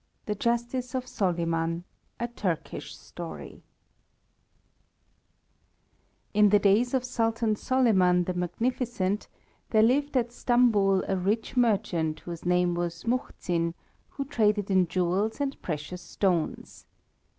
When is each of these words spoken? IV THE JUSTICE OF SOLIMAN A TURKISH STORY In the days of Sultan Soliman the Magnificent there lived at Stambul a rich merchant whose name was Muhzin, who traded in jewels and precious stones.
IV 0.21 0.25
THE 0.25 0.33
JUSTICE 0.41 0.95
OF 0.95 1.05
SOLIMAN 1.07 1.83
A 2.19 2.27
TURKISH 2.27 2.97
STORY 2.97 3.61
In 6.33 6.49
the 6.49 6.57
days 6.57 6.95
of 6.95 7.03
Sultan 7.03 7.55
Soliman 7.55 8.23
the 8.23 8.33
Magnificent 8.33 9.27
there 9.69 9.83
lived 9.83 10.17
at 10.17 10.31
Stambul 10.31 11.03
a 11.07 11.15
rich 11.15 11.55
merchant 11.55 12.21
whose 12.21 12.45
name 12.47 12.73
was 12.73 13.03
Muhzin, 13.03 13.75
who 14.09 14.25
traded 14.25 14.71
in 14.71 14.87
jewels 14.87 15.39
and 15.39 15.61
precious 15.61 16.01
stones. 16.01 16.87